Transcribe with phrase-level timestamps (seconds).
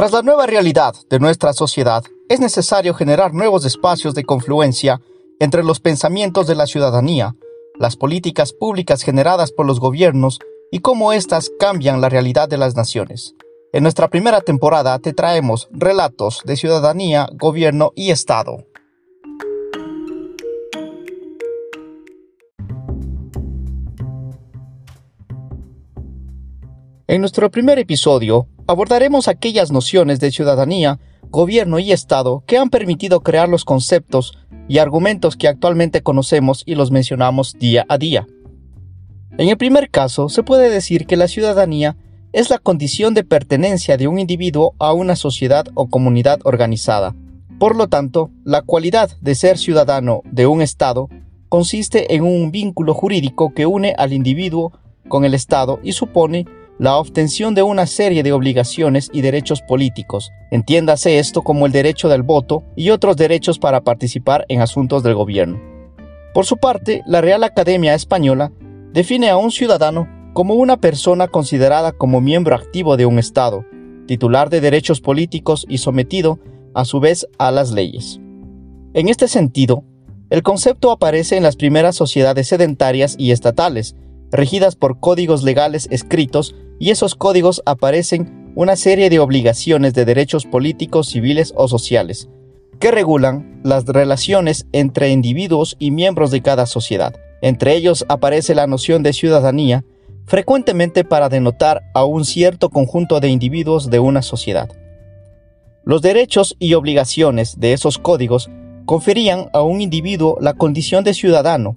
[0.00, 4.98] Tras la nueva realidad de nuestra sociedad, es necesario generar nuevos espacios de confluencia
[5.38, 7.36] entre los pensamientos de la ciudadanía,
[7.78, 10.38] las políticas públicas generadas por los gobiernos
[10.72, 13.34] y cómo éstas cambian la realidad de las naciones.
[13.74, 18.64] En nuestra primera temporada te traemos relatos de ciudadanía, gobierno y Estado.
[27.06, 33.20] En nuestro primer episodio abordaremos aquellas nociones de ciudadanía, gobierno y Estado que han permitido
[33.20, 34.38] crear los conceptos
[34.68, 38.28] y argumentos que actualmente conocemos y los mencionamos día a día.
[39.38, 41.96] En el primer caso, se puede decir que la ciudadanía
[42.32, 47.16] es la condición de pertenencia de un individuo a una sociedad o comunidad organizada.
[47.58, 51.08] Por lo tanto, la cualidad de ser ciudadano de un Estado
[51.48, 54.72] consiste en un vínculo jurídico que une al individuo
[55.08, 56.46] con el Estado y supone
[56.80, 62.08] la obtención de una serie de obligaciones y derechos políticos, entiéndase esto como el derecho
[62.08, 65.60] del voto y otros derechos para participar en asuntos del gobierno.
[66.32, 68.50] Por su parte, la Real Academia Española
[68.94, 73.66] define a un ciudadano como una persona considerada como miembro activo de un Estado,
[74.06, 76.38] titular de derechos políticos y sometido,
[76.72, 78.20] a su vez, a las leyes.
[78.94, 79.84] En este sentido,
[80.30, 83.96] el concepto aparece en las primeras sociedades sedentarias y estatales,
[84.32, 90.46] regidas por códigos legales escritos y esos códigos aparecen una serie de obligaciones de derechos
[90.46, 92.28] políticos, civiles o sociales,
[92.80, 97.14] que regulan las relaciones entre individuos y miembros de cada sociedad.
[97.42, 99.84] Entre ellos aparece la noción de ciudadanía,
[100.24, 104.70] frecuentemente para denotar a un cierto conjunto de individuos de una sociedad.
[105.84, 108.50] Los derechos y obligaciones de esos códigos
[108.86, 111.76] conferían a un individuo la condición de ciudadano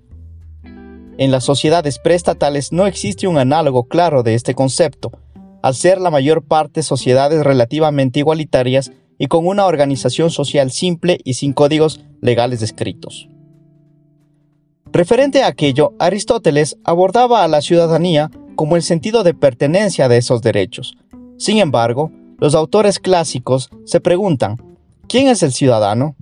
[1.18, 5.12] en las sociedades preestatales no existe un análogo claro de este concepto,
[5.62, 11.36] al ser la mayor parte sociedades relativamente igualitarias y con una organización social simple y
[11.36, 13.30] sin códigos legales descritos.
[14.92, 20.42] Referente a aquello, Aristóteles abordaba a la ciudadanía como el sentido de pertenencia de esos
[20.42, 20.96] derechos.
[21.38, 24.58] Sin embargo, los autores clásicos se preguntan,
[25.08, 26.16] ¿quién es el ciudadano?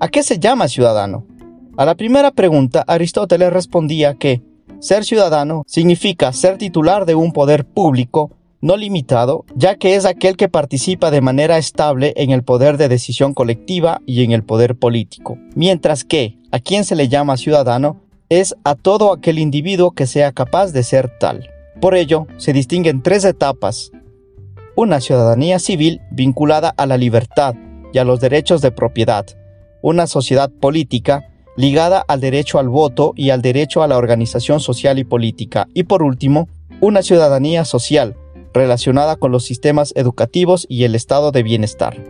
[0.00, 1.26] ¿A qué se llama ciudadano?
[1.76, 4.42] A la primera pregunta, Aristóteles respondía que
[4.78, 8.30] ser ciudadano significa ser titular de un poder público
[8.60, 12.88] no limitado, ya que es aquel que participa de manera estable en el poder de
[12.88, 18.00] decisión colectiva y en el poder político, mientras que a quien se le llama ciudadano
[18.28, 21.50] es a todo aquel individuo que sea capaz de ser tal.
[21.80, 23.90] Por ello, se distinguen tres etapas.
[24.76, 27.56] Una ciudadanía civil vinculada a la libertad
[27.92, 29.26] y a los derechos de propiedad,
[29.82, 34.98] una sociedad política ligada al derecho al voto y al derecho a la organización social
[34.98, 36.48] y política, y por último,
[36.80, 38.16] una ciudadanía social,
[38.52, 42.02] relacionada con los sistemas educativos y el estado de bienestar.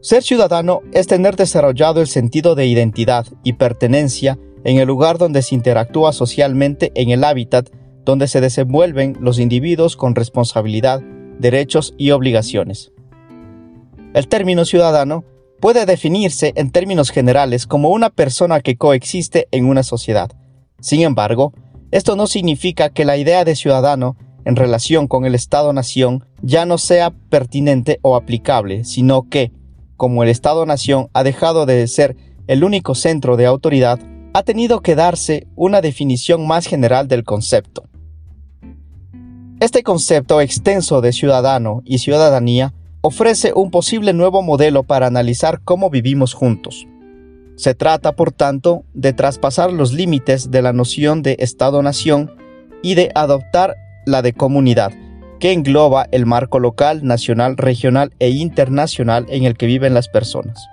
[0.00, 5.42] Ser ciudadano es tener desarrollado el sentido de identidad y pertenencia en el lugar donde
[5.42, 7.70] se interactúa socialmente en el hábitat
[8.04, 11.00] donde se desenvuelven los individuos con responsabilidad,
[11.38, 12.92] derechos y obligaciones.
[14.12, 15.24] El término ciudadano
[15.64, 20.30] puede definirse en términos generales como una persona que coexiste en una sociedad.
[20.78, 21.54] Sin embargo,
[21.90, 26.76] esto no significa que la idea de ciudadano en relación con el Estado-nación ya no
[26.76, 29.52] sea pertinente o aplicable, sino que,
[29.96, 32.14] como el Estado-nación ha dejado de ser
[32.46, 33.98] el único centro de autoridad,
[34.34, 37.84] ha tenido que darse una definición más general del concepto.
[39.60, 42.74] Este concepto extenso de ciudadano y ciudadanía
[43.06, 46.86] ofrece un posible nuevo modelo para analizar cómo vivimos juntos.
[47.54, 52.34] Se trata, por tanto, de traspasar los límites de la noción de Estado-nación
[52.82, 53.76] y de adoptar
[54.06, 54.90] la de comunidad,
[55.38, 60.66] que engloba el marco local, nacional, regional e internacional en el que viven las personas.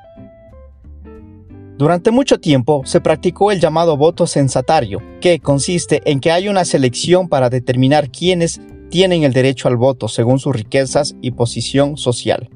[1.78, 6.64] Durante mucho tiempo se practicó el llamado voto censatario, que consiste en que hay una
[6.64, 12.50] selección para determinar quiénes tienen el derecho al voto según sus riquezas y posición social.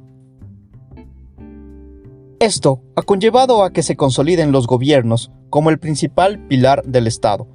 [2.40, 7.48] Esto ha conllevado a que se consoliden los gobiernos como el principal pilar del Estado,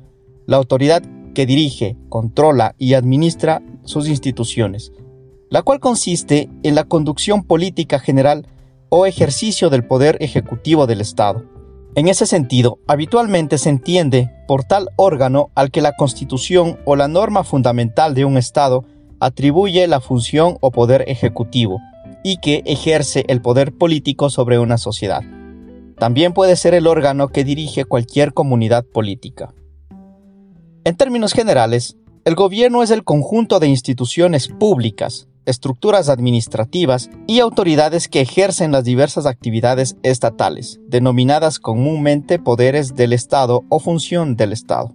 [0.47, 1.03] la autoridad
[1.35, 4.93] que dirige, controla y administra sus instituciones,
[5.51, 8.47] la cual consiste en la conducción política general
[8.89, 11.45] o ejercicio del poder ejecutivo del Estado.
[11.97, 17.09] En ese sentido, habitualmente se entiende por tal órgano al que la Constitución o la
[17.09, 18.85] norma fundamental de un Estado
[19.19, 21.81] atribuye la función o poder ejecutivo
[22.23, 25.23] y que ejerce el poder político sobre una sociedad.
[25.99, 29.53] También puede ser el órgano que dirige cualquier comunidad política.
[30.85, 38.09] En términos generales, el gobierno es el conjunto de instituciones públicas, estructuras administrativas y autoridades
[38.09, 44.95] que ejercen las diversas actividades estatales, denominadas comúnmente poderes del Estado o función del Estado.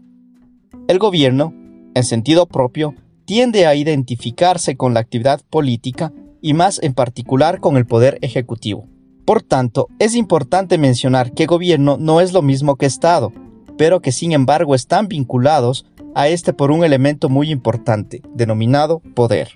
[0.87, 1.53] El gobierno,
[1.93, 7.77] en sentido propio, tiende a identificarse con la actividad política y más en particular con
[7.77, 8.87] el poder ejecutivo.
[9.25, 13.33] Por tanto, es importante mencionar que gobierno no es lo mismo que Estado,
[13.77, 19.51] pero que sin embargo están vinculados a este por un elemento muy importante, denominado poder.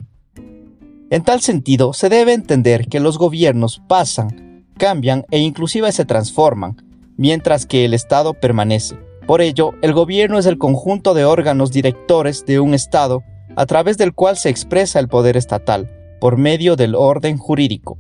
[1.12, 6.78] En tal sentido, se debe entender que los gobiernos pasan, cambian e inclusive se transforman,
[7.18, 8.96] mientras que el Estado permanece.
[9.26, 13.24] Por ello, el gobierno es el conjunto de órganos directores de un Estado
[13.56, 15.90] a través del cual se expresa el poder estatal,
[16.22, 17.98] por medio del orden jurídico.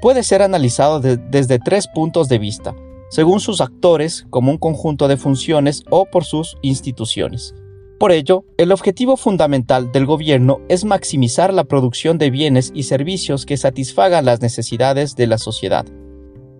[0.00, 2.76] Puede ser analizado desde tres puntos de vista,
[3.10, 7.52] según sus actores como un conjunto de funciones o por sus instituciones.
[7.98, 13.46] Por ello, el objetivo fundamental del gobierno es maximizar la producción de bienes y servicios
[13.46, 15.86] que satisfagan las necesidades de la sociedad,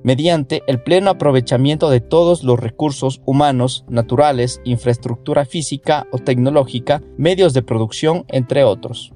[0.04, 7.52] mediante el pleno aprovechamiento de todos los recursos humanos, naturales, infraestructura física o tecnológica, medios
[7.52, 9.12] de producción, entre otros.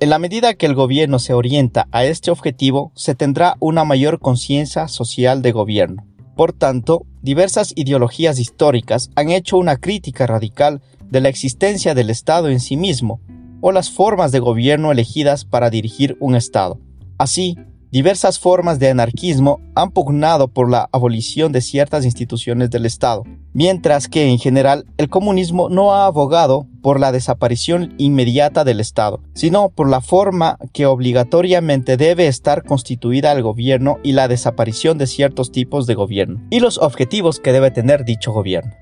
[0.00, 4.20] En la medida que el gobierno se orienta a este objetivo, se tendrá una mayor
[4.20, 6.06] conciencia social de gobierno.
[6.36, 10.80] Por tanto, diversas ideologías históricas han hecho una crítica radical
[11.10, 13.20] de la existencia del Estado en sí mismo
[13.60, 16.78] o las formas de gobierno elegidas para dirigir un Estado.
[17.16, 17.56] Así,
[17.90, 23.24] Diversas formas de anarquismo han pugnado por la abolición de ciertas instituciones del Estado,
[23.54, 29.20] mientras que en general el comunismo no ha abogado por la desaparición inmediata del Estado,
[29.32, 35.06] sino por la forma que obligatoriamente debe estar constituida el gobierno y la desaparición de
[35.06, 38.74] ciertos tipos de gobierno, y los objetivos que debe tener dicho gobierno.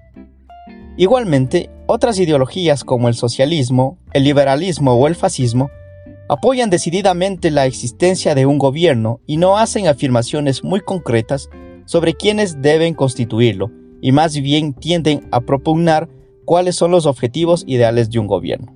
[0.97, 5.71] Igualmente, otras ideologías como el socialismo, el liberalismo o el fascismo
[6.29, 11.49] apoyan decididamente la existencia de un gobierno y no hacen afirmaciones muy concretas
[11.85, 13.71] sobre quiénes deben constituirlo,
[14.01, 16.09] y más bien tienden a propugnar
[16.45, 18.75] cuáles son los objetivos ideales de un gobierno.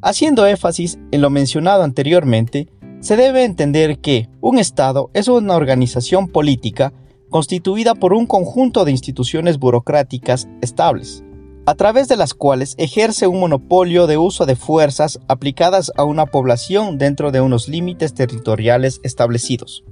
[0.00, 2.68] Haciendo énfasis en lo mencionado anteriormente,
[3.00, 6.92] se debe entender que un Estado es una organización política
[7.30, 11.24] constituida por un conjunto de instituciones burocráticas estables,
[11.64, 16.26] a través de las cuales ejerce un monopolio de uso de fuerzas aplicadas a una
[16.26, 19.84] población dentro de unos límites territoriales establecidos.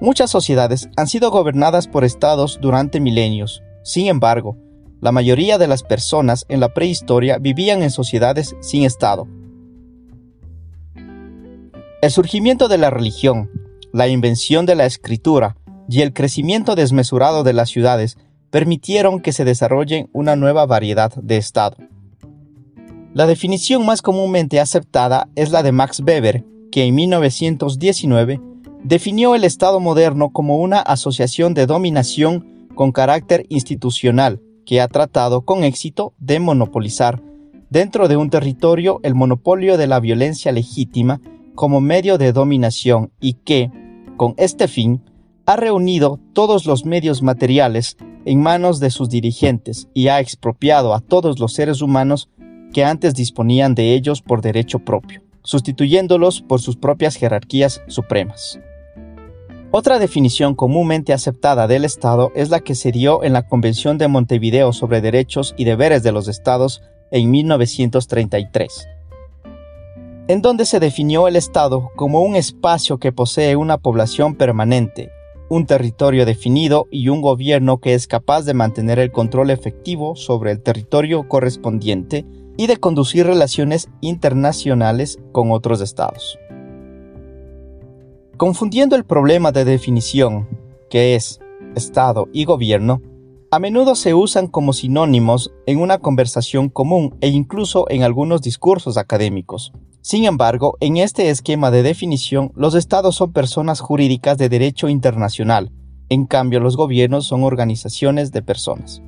[0.00, 3.62] Muchas sociedades han sido gobernadas por estados durante milenios.
[3.82, 4.56] Sin embargo,
[5.00, 9.26] la mayoría de las personas en la prehistoria vivían en sociedades sin estado.
[12.00, 13.50] El surgimiento de la religión,
[13.92, 15.56] la invención de la escritura
[15.88, 18.18] y el crecimiento desmesurado de las ciudades
[18.50, 21.76] permitieron que se desarrollen una nueva variedad de estado.
[23.14, 28.40] La definición más comúnmente aceptada es la de Max Weber, que en 1919
[28.84, 35.42] definió el Estado moderno como una asociación de dominación con carácter institucional que ha tratado
[35.42, 37.22] con éxito de monopolizar
[37.70, 41.20] dentro de un territorio el monopolio de la violencia legítima
[41.54, 43.70] como medio de dominación y que,
[44.16, 45.02] con este fin,
[45.48, 47.96] ha reunido todos los medios materiales
[48.26, 52.28] en manos de sus dirigentes y ha expropiado a todos los seres humanos
[52.74, 58.60] que antes disponían de ellos por derecho propio, sustituyéndolos por sus propias jerarquías supremas.
[59.70, 64.08] Otra definición comúnmente aceptada del Estado es la que se dio en la Convención de
[64.08, 68.86] Montevideo sobre Derechos y Deberes de los Estados en 1933,
[70.28, 75.10] en donde se definió el Estado como un espacio que posee una población permanente
[75.48, 80.52] un territorio definido y un gobierno que es capaz de mantener el control efectivo sobre
[80.52, 82.26] el territorio correspondiente
[82.56, 86.38] y de conducir relaciones internacionales con otros estados.
[88.36, 90.48] Confundiendo el problema de definición,
[90.90, 91.40] que es
[91.74, 93.02] Estado y gobierno,
[93.50, 98.96] a menudo se usan como sinónimos en una conversación común e incluso en algunos discursos
[98.98, 99.72] académicos.
[100.08, 105.70] Sin embargo, en este esquema de definición, los estados son personas jurídicas de derecho internacional,
[106.08, 109.02] en cambio los gobiernos son organizaciones de personas.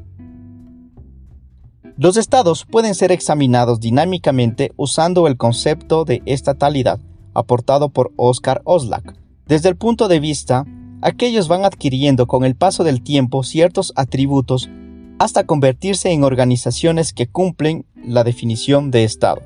[1.96, 7.00] Los estados pueden ser examinados dinámicamente usando el concepto de estatalidad
[7.32, 9.16] aportado por Oscar Oslak.
[9.46, 10.66] Desde el punto de vista,
[11.00, 14.68] aquellos van adquiriendo con el paso del tiempo ciertos atributos
[15.18, 19.40] hasta convertirse en organizaciones que cumplen la definición de Estado.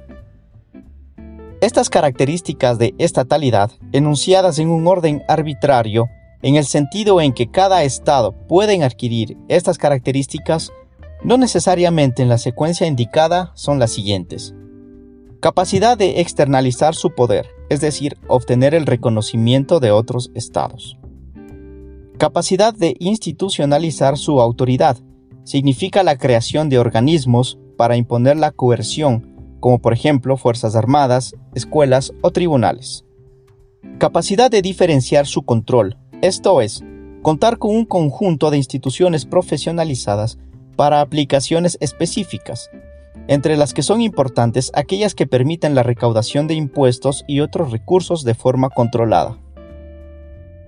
[1.65, 6.11] Estas características de estatalidad, enunciadas en un orden arbitrario,
[6.43, 10.73] en el sentido en que cada Estado puede adquirir estas características,
[11.23, 14.55] no necesariamente en la secuencia indicada son las siguientes.
[15.41, 20.99] Capacidad de externalizar su poder, es decir, obtener el reconocimiento de otros estados.
[22.19, 24.99] Capacidad de institucionalizar su autoridad,
[25.45, 29.34] significa la creación de organismos para imponer la coerción,
[29.65, 33.07] como por ejemplo Fuerzas Armadas, escuelas o tribunales.
[33.97, 36.85] Capacidad de diferenciar su control, esto es,
[37.23, 40.37] contar con un conjunto de instituciones profesionalizadas
[40.77, 42.69] para aplicaciones específicas,
[43.27, 48.23] entre las que son importantes aquellas que permiten la recaudación de impuestos y otros recursos
[48.23, 49.39] de forma controlada.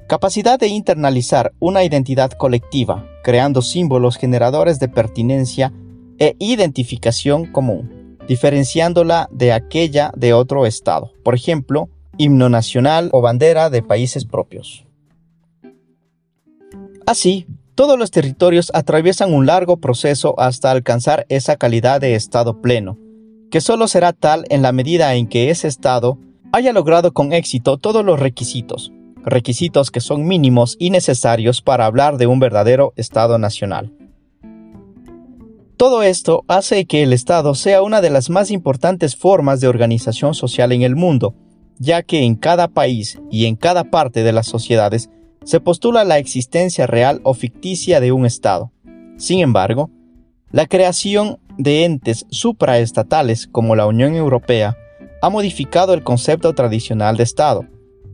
[0.08, 5.74] Capacidad de internalizar una identidad colectiva, creando símbolos generadores de pertinencia
[6.18, 7.95] e identificación común,
[8.26, 14.85] diferenciándola de aquella de otro Estado, por ejemplo, himno nacional o bandera de países propios.
[17.06, 22.99] Así, todos los territorios atraviesan un largo proceso hasta alcanzar esa calidad de Estado pleno,
[23.50, 26.18] que solo será tal en la medida en que ese Estado
[26.52, 28.92] haya logrado con éxito todos los requisitos,
[29.23, 33.92] requisitos que son mínimos y necesarios para hablar de un verdadero Estado nacional.
[35.76, 40.33] Todo esto hace que el Estado sea una de las más importantes formas de organización
[40.33, 41.35] social en el mundo,
[41.78, 45.11] ya que en cada país y en cada parte de las sociedades
[45.45, 48.73] se postula la existencia real o ficticia de un Estado.
[49.18, 49.90] Sin embargo,
[50.50, 54.78] la creación de entes supraestatales como la Unión Europea
[55.21, 57.66] ha modificado el concepto tradicional de Estado,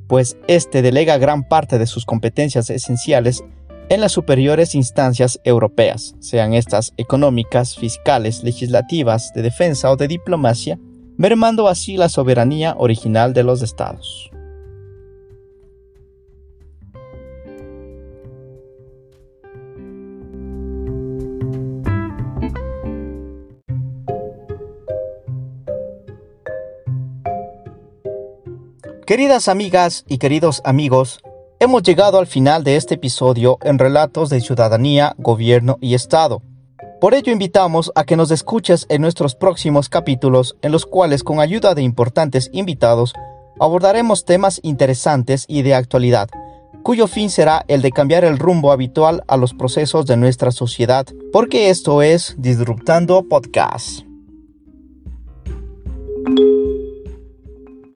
[0.09, 3.45] pues éste delega gran parte de sus competencias esenciales
[3.89, 10.79] en las superiores instancias europeas, sean estas económicas, fiscales, legislativas, de defensa o de diplomacia,
[11.17, 14.31] mermando así la soberanía original de los estados.
[29.07, 31.21] Queridas amigas y queridos amigos,
[31.63, 36.43] hemos llegado al final de este episodio en Relatos de Ciudadanía, Gobierno y Estado.
[37.01, 41.39] Por ello invitamos a que nos escuches en nuestros próximos capítulos en los cuales con
[41.39, 43.13] ayuda de importantes invitados
[43.61, 46.29] abordaremos temas interesantes y de actualidad,
[46.83, 51.07] cuyo fin será el de cambiar el rumbo habitual a los procesos de nuestra sociedad,
[51.33, 54.01] porque esto es Disruptando Podcast.